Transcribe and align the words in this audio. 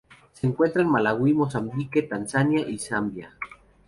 Se 0.33 0.47
encuentra 0.47 0.81
en 0.81 0.89
Malawi, 0.89 1.31
Mozambique, 1.35 2.01
Tanzania 2.01 2.67
y 2.67 2.79
Zambia. 2.79 3.35